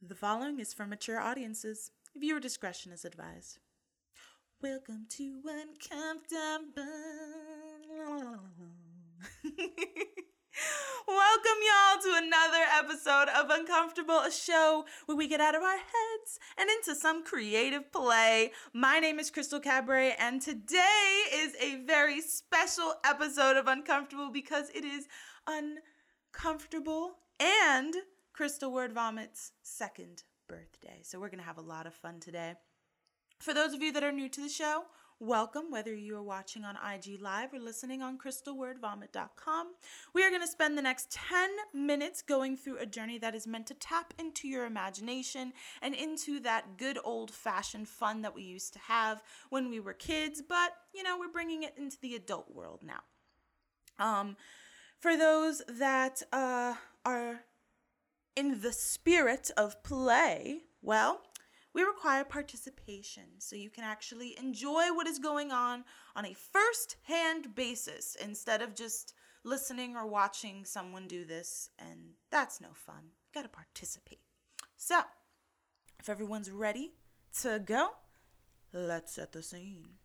[0.00, 1.90] The following is for mature audiences.
[2.14, 3.58] Viewer discretion is advised.
[4.62, 6.84] Welcome to Uncomfortable.
[11.08, 15.76] Welcome, y'all, to another episode of Uncomfortable, a show where we get out of our
[15.76, 18.52] heads and into some creative play.
[18.72, 24.70] My name is Crystal Cabrae, and today is a very special episode of Uncomfortable because
[24.70, 25.08] it is
[25.48, 27.96] uncomfortable and
[28.38, 31.00] Crystal Word Vomit's second birthday.
[31.02, 32.54] So we're going to have a lot of fun today.
[33.40, 34.84] For those of you that are new to the show,
[35.18, 39.74] welcome, whether you are watching on IG Live or listening on crystalwordvomit.com.
[40.14, 43.48] We are going to spend the next 10 minutes going through a journey that is
[43.48, 48.44] meant to tap into your imagination and into that good old fashioned fun that we
[48.44, 49.20] used to have
[49.50, 53.00] when we were kids, but you know, we're bringing it into the adult world now.
[53.98, 54.36] Um,
[55.00, 57.40] for those that uh, are
[58.38, 61.22] in the spirit of play, well,
[61.74, 65.82] we require participation so you can actually enjoy what is going on
[66.14, 72.10] on a first hand basis instead of just listening or watching someone do this, and
[72.30, 73.02] that's no fun.
[73.02, 74.20] You gotta participate.
[74.76, 75.00] So,
[75.98, 76.92] if everyone's ready
[77.40, 77.88] to go,
[78.72, 79.98] let's set the scene.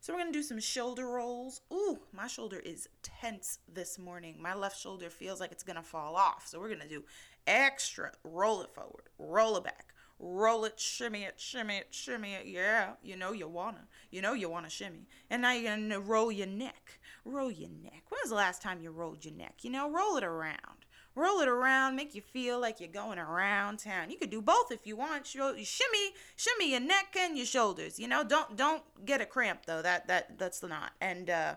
[0.00, 1.62] So we're gonna do some shoulder rolls.
[1.72, 4.36] Ooh, my shoulder is tense this morning.
[4.40, 6.46] My left shoulder feels like it's gonna fall off.
[6.46, 7.02] So we're gonna do
[7.46, 8.12] extra.
[8.24, 12.46] Roll it forward, roll it back, roll it, shimmy it, shimmy it, shimmy it.
[12.46, 15.06] Yeah, you know you wanna, you know you wanna shimmy.
[15.30, 18.04] And now you're gonna roll your neck, roll your neck.
[18.08, 19.56] When was the last time you rolled your neck?
[19.62, 20.86] You know, roll it around.
[21.16, 24.10] Roll it around, make you feel like you're going around town.
[24.10, 25.34] You could do both if you want.
[25.34, 27.98] You shimmy, shimmy your neck and your shoulders.
[27.98, 29.80] You know, don't don't get a cramp though.
[29.80, 30.92] That that that's not.
[31.00, 31.54] And uh,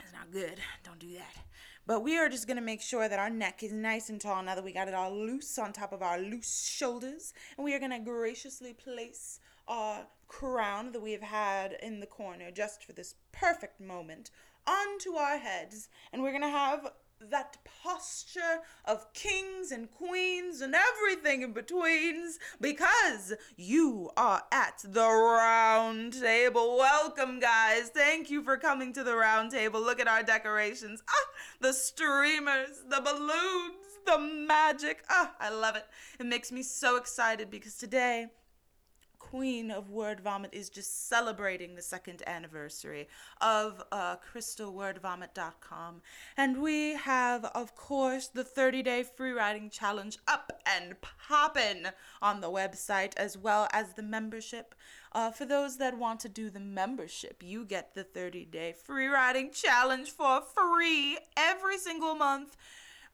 [0.00, 0.58] it's not good.
[0.82, 1.45] Don't do that.
[1.86, 4.56] But we are just to make sure that our neck is nice and tall now
[4.56, 7.32] that we got it all loose on top of our loose shoulders.
[7.56, 12.50] And we are to graciously place our crown that we have had in the corner
[12.50, 14.30] just for this perfect moment
[14.66, 15.88] onto our heads.
[16.12, 16.90] And we're to have
[17.20, 25.08] that posture of kings and queens and everything in betweens because you are at the
[25.08, 26.76] round table.
[26.76, 27.88] Welcome, guys.
[27.88, 29.80] Thank you for coming to the round table.
[29.80, 31.02] Look at our decorations.
[31.08, 31.28] Ah,
[31.60, 35.04] the streamers, the balloons, the magic.
[35.08, 35.86] Ah, I love it.
[36.20, 38.26] It makes me so excited because today
[39.18, 43.08] queen of word vomit is just celebrating the second anniversary
[43.40, 46.00] of uh, crystalwordvomit.com
[46.36, 51.88] and we have of course the 30 day free writing challenge up and poppin'
[52.20, 54.74] on the website as well as the membership.
[55.12, 59.06] Uh, for those that want to do the membership you get the 30 day free
[59.06, 62.56] writing challenge for free every single month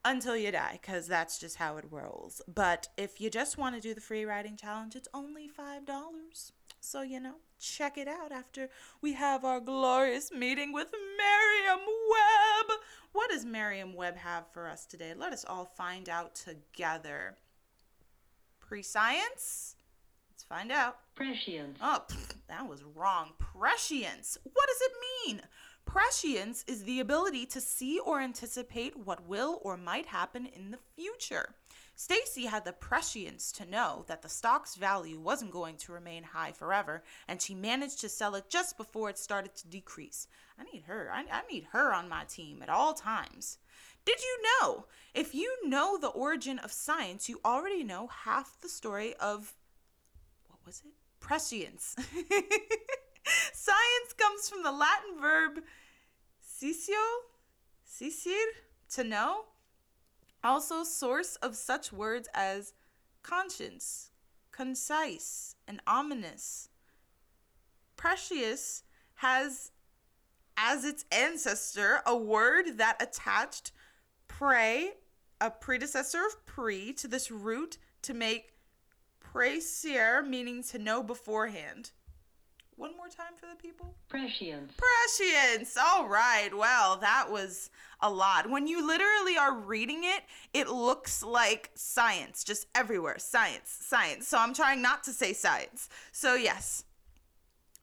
[0.05, 3.81] until you die because that's just how it rolls but if you just want to
[3.81, 8.31] do the free writing challenge it's only five dollars so you know check it out
[8.31, 8.69] after
[9.01, 12.77] we have our glorious meeting with Merriam Webb.
[13.13, 15.13] What does Merriam Webb have for us today?
[15.15, 17.37] Let us all find out together.
[18.59, 19.75] Pre-science?
[20.29, 20.97] Let's find out.
[21.15, 21.77] Prescience.
[21.81, 23.31] Oh, pfft, that was wrong.
[23.37, 24.37] Prescience.
[24.43, 24.91] What does it
[25.27, 25.41] mean?
[25.93, 30.79] Prescience is the ability to see or anticipate what will or might happen in the
[30.95, 31.53] future.
[31.95, 36.51] Stacy had the prescience to know that the stock's value wasn't going to remain high
[36.51, 40.27] forever, and she managed to sell it just before it started to decrease.
[40.57, 41.11] I need her.
[41.13, 43.59] I, I need her on my team at all times.
[44.03, 44.85] Did you know?
[45.13, 49.53] If you know the origin of science, you already know half the story of
[50.47, 50.93] what was it?
[51.19, 51.95] Prescience.
[53.53, 55.63] Science comes from the Latin verb
[56.63, 56.95] "scisio,"
[57.85, 58.45] "scisir,"
[58.89, 59.47] to know.
[60.43, 62.73] Also, source of such words as
[63.21, 64.11] conscience,
[64.51, 66.69] concise, and ominous.
[67.97, 68.83] Precious
[69.15, 69.71] has
[70.55, 73.73] as its ancestor a word that attached
[74.29, 74.93] pre,
[75.41, 78.53] a predecessor of pre, to this root to make
[79.19, 81.91] precier, meaning to know beforehand.
[82.75, 83.93] One more time for the people.
[84.09, 84.73] Prescience.
[84.77, 85.77] Prescience.
[85.77, 86.49] All right.
[86.55, 87.69] Well, that was
[88.01, 88.49] a lot.
[88.49, 90.23] When you literally are reading it,
[90.53, 93.19] it looks like science, just everywhere.
[93.19, 94.27] Science, science.
[94.27, 95.87] So I'm trying not to say science.
[96.11, 96.83] So, yes.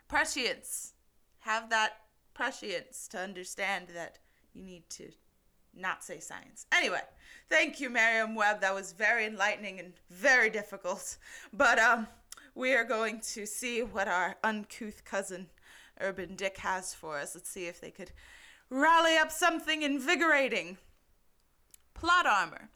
[0.09, 0.95] Prescience.
[1.41, 1.93] Have that
[2.35, 4.19] prescience to understand that
[4.53, 5.11] you need to
[5.75, 6.67] not say science.
[6.73, 7.01] Anyway,
[7.49, 8.61] thank you, Merriam Webb.
[8.61, 11.17] That was very enlightening and very difficult.
[11.53, 12.09] But, um,
[12.55, 15.49] we are going to see what our uncouth cousin
[16.00, 17.35] Urban Dick has for us.
[17.35, 18.12] Let's see if they could
[18.69, 20.79] rally up something invigorating.
[21.94, 22.70] Plot armor.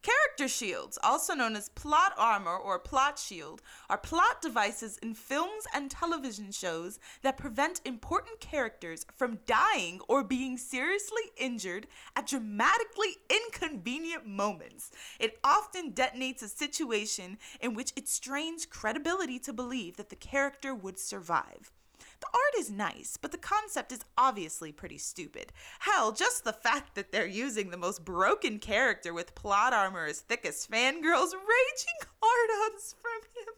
[0.00, 5.64] Character shields, also known as plot armor or plot shield, are plot devices in films
[5.74, 13.16] and television shows that prevent important characters from dying or being seriously injured at dramatically
[13.28, 14.92] inconvenient moments.
[15.18, 20.76] It often detonates a situation in which it strains credibility to believe that the character
[20.76, 21.72] would survive.
[22.20, 25.52] The art is nice, but the concept is obviously pretty stupid.
[25.80, 30.20] Hell, just the fact that they're using the most broken character with plot armor as
[30.20, 33.54] thick as fangirls raging hard ons from him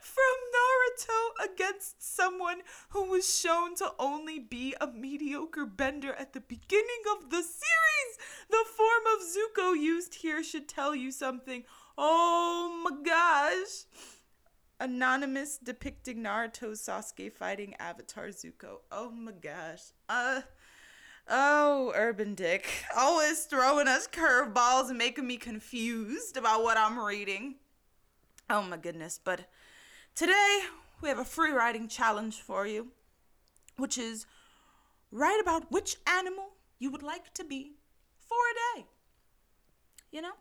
[0.00, 0.22] from
[0.54, 7.02] Naruto against someone who was shown to only be a mediocre bender at the beginning
[7.16, 8.18] of the series.
[8.50, 11.64] The form of Zuko used here should tell you something.
[11.98, 13.84] Oh my gosh.
[14.78, 18.80] Anonymous depicting Naruto Sasuke fighting Avatar Zuko.
[18.92, 19.92] Oh my gosh.
[20.08, 20.42] Uh
[21.28, 22.68] Oh, Urban Dick.
[22.96, 27.56] Always throwing us curveballs and making me confused about what I'm reading.
[28.48, 29.46] Oh my goodness, but
[30.14, 30.60] today
[31.02, 32.92] we have a free writing challenge for you,
[33.76, 34.26] which is
[35.10, 37.72] write about which animal you would like to be
[38.20, 38.86] for a day.
[40.12, 40.34] You know?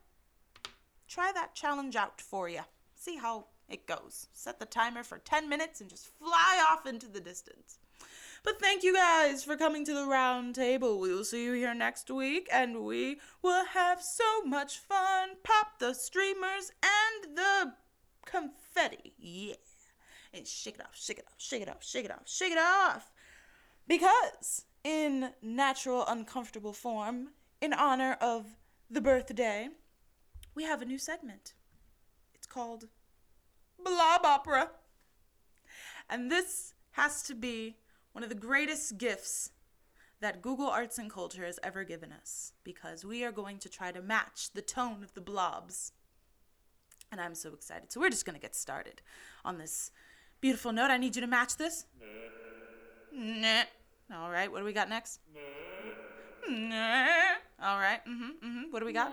[1.08, 2.62] Try that challenge out for you.
[2.94, 4.28] See how it goes.
[4.34, 7.80] Set the timer for 10 minutes and just fly off into the distance.
[8.44, 11.00] But thank you guys for coming to the round table.
[11.00, 15.30] We will see you here next week and we will have so much fun.
[15.44, 17.74] Pop the streamers and the
[18.24, 19.14] confetti.
[19.18, 19.56] Yeah.
[20.32, 22.60] And shake it off, shake it off, shake it off, shake it off, shake it
[22.60, 23.12] off.
[23.88, 27.30] Because in natural uncomfortable form,
[27.62, 28.46] in honor of
[28.92, 29.70] the birthday,
[30.54, 31.54] we have a new segment.
[32.36, 32.90] It's called
[33.84, 34.72] blob opera.
[36.10, 37.78] And this has to be
[38.14, 39.52] one of the greatest gifts
[40.22, 43.92] that Google Arts and Culture has ever given us because we are going to try
[43.92, 45.92] to match the tone of the blobs.
[47.12, 47.92] And I'm so excited.
[47.92, 49.02] So we're just going to get started
[49.44, 49.92] on this
[50.42, 50.92] beautiful note.
[50.92, 51.86] I need you to match this.
[53.12, 53.64] Nah.
[54.14, 55.20] All right, what do we got next?
[56.48, 57.08] Nah.
[57.62, 58.72] All right, mm-hmm, mm-hmm.
[58.72, 59.12] What do we got?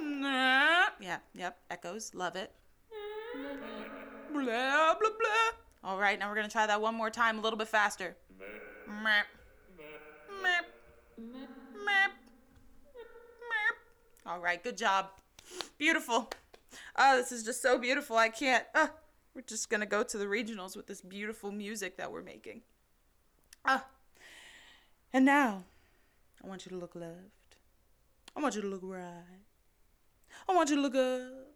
[0.00, 0.86] Nah.
[1.00, 2.52] Yeah, yep, echoes, love it.
[4.32, 5.50] Blah, blah, blah.
[5.82, 8.16] All right, now we're going to try that one more time a little bit faster.
[8.38, 9.22] Meh.
[10.42, 10.60] Meh.
[11.22, 12.08] Meh.
[14.26, 15.08] All right, good job.
[15.78, 16.30] Beautiful.
[16.96, 18.16] Oh, this is just so beautiful.
[18.16, 18.64] I can't.
[18.74, 18.88] Uh,
[19.34, 22.62] we're just going to go to the regionals with this beautiful music that we're making.
[23.64, 23.84] Ah.
[25.12, 25.64] And now,
[26.44, 27.56] I want you to look left.
[28.36, 29.42] I want you to look right.
[30.48, 31.50] I want you to look up.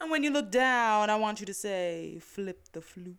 [0.00, 3.16] And when you look down, I want you to say, flip the floop.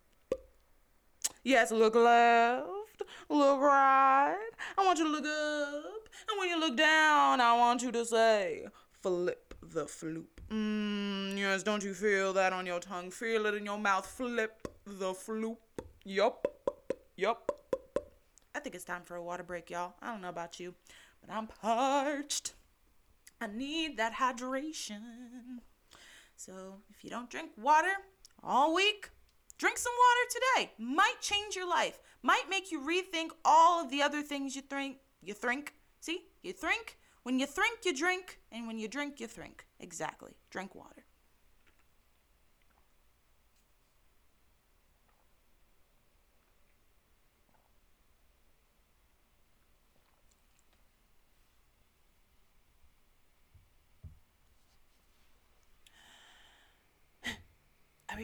[1.44, 4.50] Yes, look left, look right.
[4.78, 6.10] I want you to look up.
[6.30, 8.68] And when you look down, I want you to say,
[9.02, 10.26] flip the floop.
[10.50, 13.12] Mmm, yes, don't you feel that on your tongue?
[13.12, 14.06] Feel it in your mouth.
[14.06, 15.58] Flip the floop.
[16.04, 16.48] Yup,
[17.16, 17.52] yup.
[18.54, 19.94] I think it's time for a water break, y'all.
[20.02, 20.76] I don't know about you,
[21.22, 22.54] but I'm parched.
[23.42, 25.60] I need that hydration.
[26.36, 27.94] So if you don't drink water
[28.44, 29.10] all week,
[29.58, 30.72] drink some water today.
[30.78, 32.00] Might change your life.
[32.22, 34.98] Might make you rethink all of the other things you think.
[35.22, 35.74] You think.
[36.00, 36.26] See?
[36.44, 36.98] You think.
[37.24, 38.40] When you think, you drink.
[38.52, 39.66] And when you drink, you think.
[39.80, 40.34] Exactly.
[40.52, 41.05] Drink water.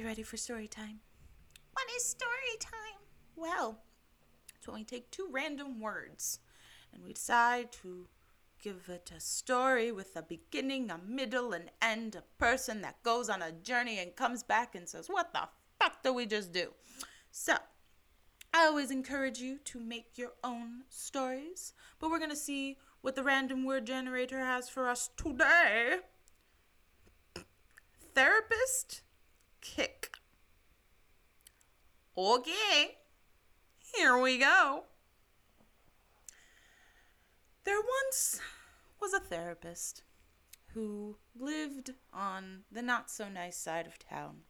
[0.03, 1.00] Ready for story time?
[1.74, 3.01] What is story time?
[3.36, 3.79] Well,
[4.55, 6.39] it's when we take two random words
[6.93, 8.08] and we decide to
[8.62, 13.29] give it a story with a beginning, a middle, an end, a person that goes
[13.29, 15.48] on a journey and comes back and says, What the
[15.79, 16.70] fuck did we just do?
[17.31, 17.55] So,
[18.53, 23.24] I always encourage you to make your own stories, but we're to see what the
[23.24, 25.98] random word generator has for us today.
[28.13, 29.01] Therapist
[29.62, 30.17] kick.
[32.24, 33.00] Okay,
[33.80, 34.84] here we go.
[37.63, 38.40] There once
[39.01, 40.04] was a therapist
[40.75, 44.42] who lived on the not so nice side of town.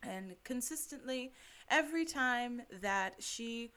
[0.00, 1.32] And consistently,
[1.68, 3.72] every time that she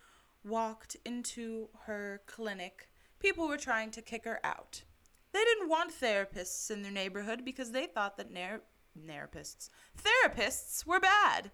[0.46, 4.84] walked into her clinic, people were trying to kick her out.
[5.32, 8.62] They didn't want therapists in their neighborhood because they thought that ner-
[8.96, 11.50] therapists therapists were bad.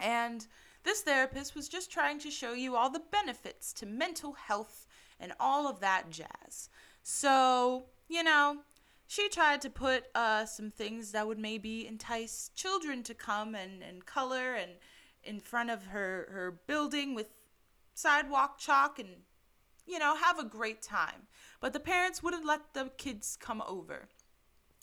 [0.00, 0.46] And
[0.82, 4.86] this therapist was just trying to show you all the benefits to mental health
[5.18, 6.70] and all of that jazz.
[7.02, 8.58] So, you know,
[9.06, 13.82] she tried to put uh, some things that would maybe entice children to come and,
[13.82, 14.72] and color and
[15.22, 17.28] in front of her, her building with
[17.94, 19.08] sidewalk chalk and,
[19.86, 21.26] you know, have a great time.
[21.60, 24.08] But the parents wouldn't let the kids come over.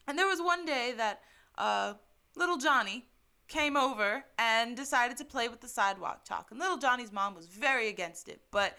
[0.08, 1.22] And there was one day that
[1.58, 1.96] uh,
[2.36, 3.06] little Johnny
[3.48, 6.48] came over and decided to play with the sidewalk chalk.
[6.52, 8.78] And little Johnny's mom was very against it, but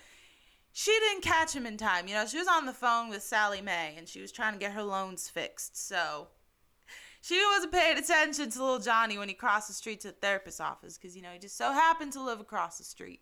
[0.72, 2.06] she didn't catch him in time.
[2.06, 4.58] You know, she was on the phone with Sallie Mae and she was trying to
[4.58, 5.88] get her loans fixed.
[5.88, 6.28] So
[7.20, 10.60] she wasn't paying attention to little Johnny when he crossed the street to the therapist's
[10.60, 13.20] office because, you know, he just so happened to live across the street.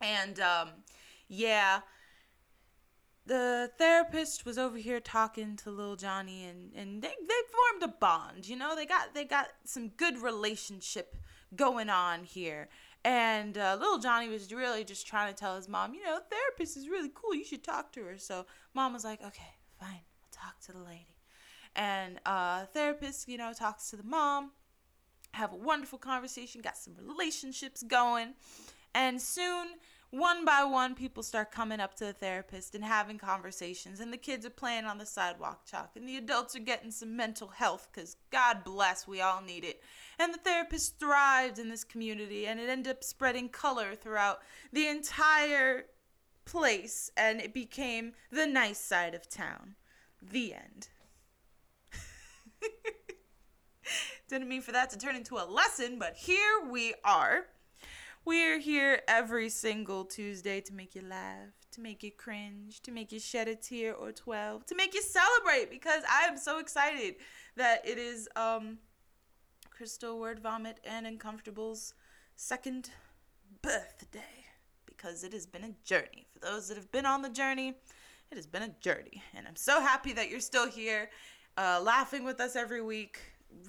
[0.00, 0.68] And, um,
[1.28, 1.80] yeah,
[3.28, 7.94] the therapist was over here talking to little Johnny and, and they, they formed a
[8.00, 11.14] bond, you know, they got, they got some good relationship
[11.54, 12.68] going on here.
[13.04, 16.76] And uh, little Johnny was really just trying to tell his mom, you know, therapist
[16.78, 17.34] is really cool.
[17.34, 18.18] You should talk to her.
[18.18, 21.16] So mom was like, okay, fine, I'll talk to the lady.
[21.76, 24.52] And uh, therapist, you know, talks to the mom,
[25.32, 28.34] have a wonderful conversation, got some relationships going.
[28.94, 29.68] And soon
[30.10, 34.16] one by one, people start coming up to the therapist and having conversations, and the
[34.16, 37.88] kids are playing on the sidewalk chalk, and the adults are getting some mental health
[37.92, 39.82] because God bless, we all need it.
[40.18, 44.40] And the therapist thrived in this community, and it ended up spreading color throughout
[44.72, 45.84] the entire
[46.46, 49.74] place, and it became the nice side of town.
[50.22, 50.88] The end.
[54.28, 57.46] Didn't mean for that to turn into a lesson, but here we are.
[58.28, 63.10] We're here every single Tuesday to make you laugh, to make you cringe, to make
[63.10, 67.14] you shed a tear or 12, to make you celebrate because I am so excited
[67.56, 68.80] that it is um
[69.70, 71.94] Crystal Word Vomit and Uncomfortable's
[72.36, 72.90] second
[73.62, 74.44] birthday
[74.84, 76.26] because it has been a journey.
[76.34, 77.78] For those that have been on the journey,
[78.30, 79.22] it has been a journey.
[79.34, 81.08] And I'm so happy that you're still here,
[81.56, 83.20] uh, laughing with us every week,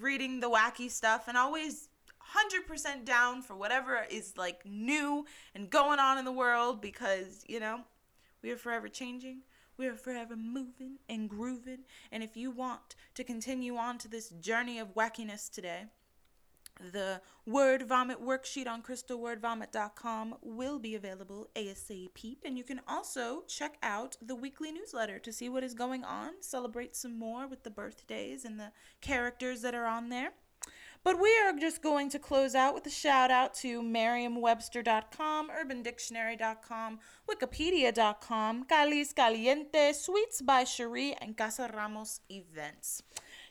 [0.02, 1.89] reading the wacky stuff, and always
[2.34, 7.60] 100% down for whatever is like new and going on in the world because, you
[7.60, 7.80] know,
[8.42, 9.42] we are forever changing.
[9.76, 11.80] We are forever moving and grooving.
[12.12, 15.86] And if you want to continue on to this journey of wackiness today,
[16.92, 22.36] the word vomit worksheet on crystalwordvomit.com will be available ASAP.
[22.44, 26.32] And you can also check out the weekly newsletter to see what is going on,
[26.40, 30.32] celebrate some more with the birthdays and the characters that are on there.
[31.02, 36.98] But we are just going to close out with a shout out to Merriam-Webster.com, UrbanDictionary.com,
[37.26, 43.02] Wikipedia.com, Cali's Caliente, Sweets by Cherie, and Casa Ramos Events.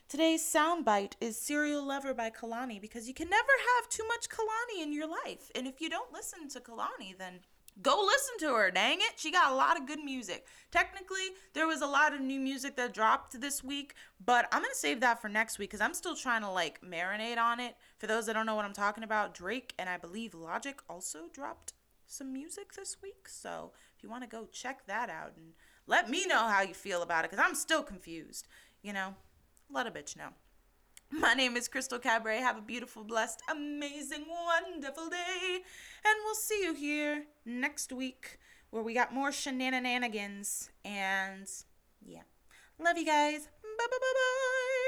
[0.07, 4.83] Today's soundbite is Serial Lover by Kehlani because you can never have too much Kehlani
[4.83, 5.51] in your life.
[5.55, 7.39] And if you don't listen to Kehlani, then
[7.81, 8.71] go listen to her.
[8.71, 9.13] Dang it.
[9.17, 10.45] She got a lot of good music.
[10.71, 13.93] Technically, there was a lot of new music that dropped this week,
[14.23, 16.81] but I'm going to save that for next week because I'm still trying to like
[16.81, 17.75] marinate on it.
[17.97, 21.23] For those that don't know what I'm talking about, Drake and I believe Logic also
[21.33, 21.73] dropped
[22.05, 23.27] some music this week.
[23.27, 25.53] So if you want to go check that out and
[25.87, 28.47] let me know how you feel about it because I'm still confused.
[28.81, 29.15] You know,
[29.71, 30.29] let a bitch know.
[31.11, 32.39] My name is Crystal Cabrae.
[32.39, 35.61] Have a beautiful, blessed, amazing, wonderful day.
[36.05, 38.37] And we'll see you here next week
[38.69, 40.69] where we got more shenanigans.
[40.85, 41.49] And
[42.05, 42.21] yeah.
[42.79, 43.47] Love you guys.
[43.63, 44.78] Bye bye bye bye.